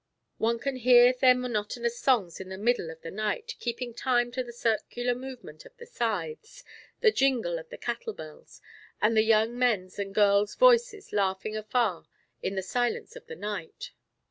[0.39, 4.41] One can hear their monotonous songs in the middle of the night keeping time to
[4.43, 6.63] the circular movement of the scythes,
[7.01, 8.61] the jingle of the cattle bells,
[8.99, 12.07] and the young men's and girls' voices laughing afar
[12.41, 13.91] in the silence of the night.